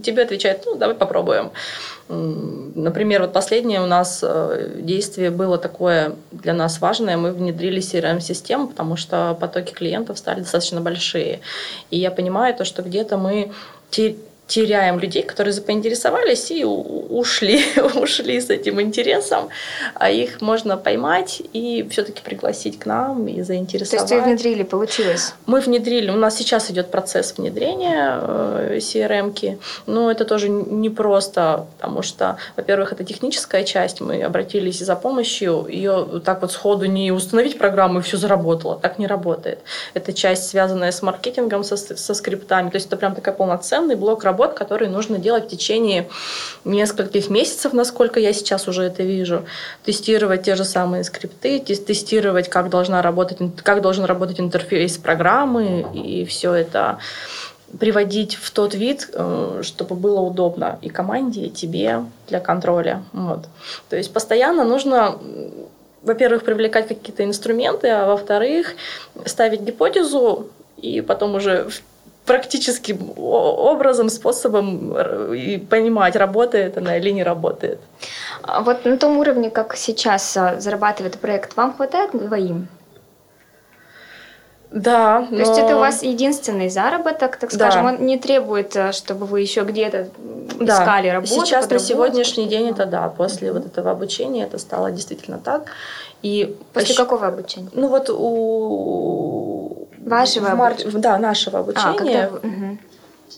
[0.03, 1.51] Тебе отвечают, ну давай попробуем.
[2.09, 7.15] Например, вот последнее у нас э, действие было такое для нас важное.
[7.15, 11.39] Мы внедрили CRM-систему, потому что потоки клиентов стали достаточно большие.
[11.89, 13.51] И я понимаю то, что где-то мы
[14.51, 17.63] теряем людей, которые заинтересовались и ушли,
[17.95, 19.47] ушли с этим интересом,
[19.93, 24.09] а их можно поймать и все-таки пригласить к нам и заинтересовать.
[24.09, 25.33] То есть вы внедрили, получилось?
[25.45, 31.65] Мы внедрили, у нас сейчас идет процесс внедрения э, CRM-ки, но это тоже не просто,
[31.77, 37.13] потому что, во-первых, это техническая часть, мы обратились за помощью, ее так вот сходу не
[37.13, 39.59] установить программу и все заработало, так не работает.
[39.93, 44.25] Это часть, связанная с маркетингом, со, со скриптами, то есть это прям такой полноценный блок
[44.25, 46.07] работы, работ, которые нужно делать в течение
[46.65, 49.43] нескольких месяцев, насколько я сейчас уже это вижу.
[49.83, 56.25] Тестировать те же самые скрипты, тестировать, как, должна работать, как должен работать интерфейс программы, и
[56.25, 56.97] все это
[57.79, 63.03] приводить в тот вид, э, чтобы было удобно и команде, и тебе для контроля.
[63.13, 63.45] Вот.
[63.89, 65.17] То есть постоянно нужно
[66.03, 68.73] во-первых, привлекать какие-то инструменты, а во-вторых,
[69.25, 70.47] ставить гипотезу
[70.81, 71.67] и потом уже
[72.25, 74.95] практическим образом, способом
[75.33, 77.79] и понимать, работает она или не работает.
[78.43, 82.67] А вот на том уровне, как сейчас а, зарабатывает проект, вам хватает двоим?
[84.71, 85.27] Да.
[85.29, 85.39] То но...
[85.39, 87.93] есть это у вас единственный заработок, так скажем, да.
[87.93, 90.09] он не требует, а, чтобы вы еще где-то
[90.59, 90.73] да.
[90.73, 91.45] искали работу.
[91.45, 93.09] Сейчас на сегодняшний день это да.
[93.09, 93.53] После mm-hmm.
[93.53, 95.65] вот этого обучения это стало действительно так.
[96.21, 97.69] И после какого обучения?
[97.73, 102.25] Ну вот у Вашего в марте, Да, нашего а, обучения.
[102.25, 102.77] А, когда...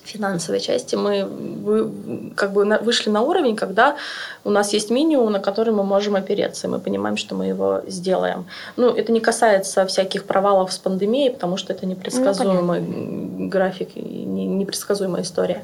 [0.04, 3.95] финансовой части мы вы, как бы вышли на уровень, когда
[4.43, 7.82] у нас есть минимум, на который мы можем опереться, и мы понимаем, что мы его
[7.88, 8.45] сделаем.
[8.76, 14.02] Ну, это не касается всяких провалов с пандемией, потому что это непредсказуемый ну, график и
[14.02, 15.63] непредсказуемая история.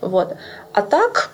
[0.00, 0.36] Вот.
[0.72, 1.30] А так,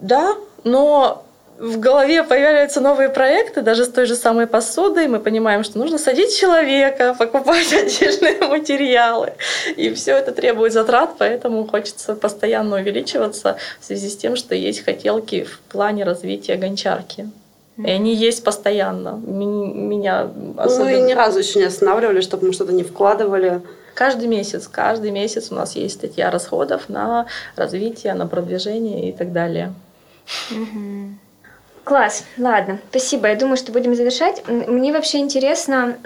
[0.00, 1.24] да, но
[1.58, 5.98] в голове появляются новые проекты, даже с той же самой посудой, мы понимаем, что нужно
[5.98, 9.32] садить человека, покупать отдельные материалы.
[9.76, 14.84] И все это требует затрат, поэтому хочется постоянно увеличиваться в связи с тем, что есть
[14.84, 17.28] хотелки в плане развития гончарки.
[17.76, 19.20] И они есть постоянно.
[19.24, 20.90] Меня особенно...
[20.90, 23.60] Ну и ни разу еще не останавливали, чтобы мы что-то не вкладывали.
[23.94, 29.32] Каждый месяц, каждый месяц у нас есть статья расходов на развитие, на продвижение и так
[29.32, 29.72] далее.
[30.50, 31.18] Угу.
[31.88, 33.28] Класс, ладно, спасибо.
[33.28, 34.46] Я думаю, что будем завершать.
[34.46, 35.96] Мне вообще интересно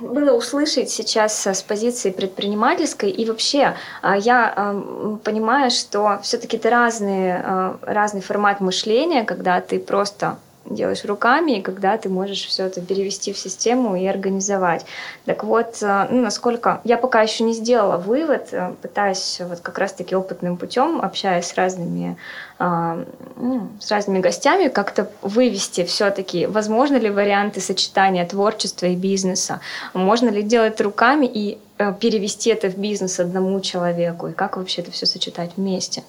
[0.00, 4.74] было услышать сейчас с позиции предпринимательской и вообще а, я
[5.22, 11.62] понимаю, что все-таки это разные, а, разный формат мышления, когда ты просто делаешь руками, и
[11.62, 14.84] когда ты можешь все это перевести в систему и организовать.
[15.24, 19.78] Так вот, э, ну, насколько я пока еще не сделала вывод, э, пытаюсь вот как
[19.78, 22.16] раз-таки опытным путем, общаясь с разными,
[22.58, 23.04] а,
[23.36, 29.60] ну, с разными гостями, как-то вывести все-таки, возможно ли варианты сочетания творчества и бизнеса,
[29.92, 34.82] можно ли делать руками и э, перевести это в бизнес одному человеку, и как вообще
[34.82, 36.04] это все сочетать вместе.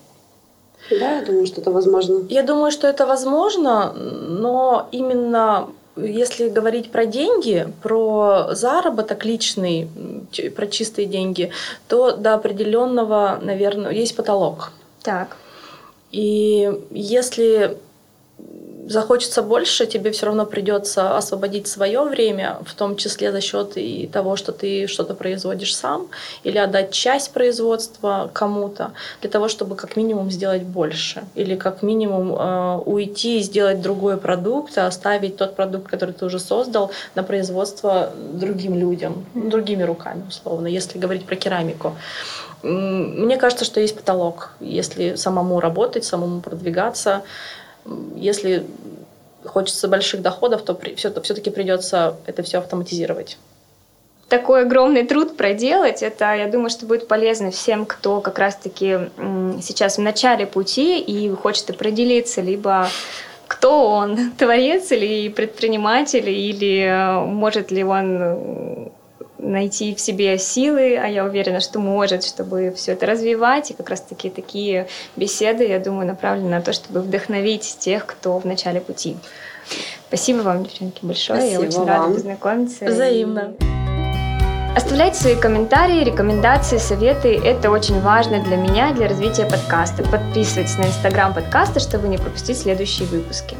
[0.90, 2.26] Да, я думаю, что это возможно.
[2.30, 9.88] Я думаю, что это возможно, но именно если говорить про деньги, про заработок личный,
[10.56, 11.52] про чистые деньги,
[11.88, 14.72] то до определенного, наверное, есть потолок.
[15.04, 15.38] Так.
[16.12, 17.78] И если
[18.88, 24.08] захочется больше, тебе все равно придется освободить свое время, в том числе за счет и
[24.08, 26.08] того, что ты что-то производишь сам,
[26.44, 32.36] или отдать часть производства кому-то, для того, чтобы как минимум сделать больше, или как минимум
[32.36, 37.24] э, уйти и сделать другой продукт, а оставить тот продукт, который ты уже создал, на
[37.24, 41.96] производство другим людям, другими руками, условно, если говорить про керамику.
[42.64, 47.22] Мне кажется, что есть потолок, если самому работать, самому продвигаться,
[48.16, 48.66] если
[49.46, 53.38] хочется больших доходов, то все-таки придется это все автоматизировать.
[54.28, 59.12] Такой огромный труд проделать, это, я думаю, что будет полезно всем, кто как раз-таки
[59.62, 62.88] сейчас в начале пути и хочет определиться, либо
[63.48, 68.92] кто он, творец или предприниматель, или э, может ли он
[69.52, 73.72] найти в себе силы, а я уверена, что может, чтобы все это развивать.
[73.72, 78.46] И как раз-таки такие беседы, я думаю, направлены на то, чтобы вдохновить тех, кто в
[78.46, 79.18] начале пути.
[80.08, 81.40] Спасибо вам, девчонки, большое.
[81.40, 81.88] Спасибо я очень вам.
[81.88, 82.86] рада познакомиться.
[82.86, 83.54] Взаимно.
[84.76, 87.40] Оставляйте свои комментарии, рекомендации, советы.
[87.42, 90.04] Это очень важно для меня, для развития подкаста.
[90.04, 93.56] Подписывайтесь на инстаграм подкаста, чтобы не пропустить следующие выпуски.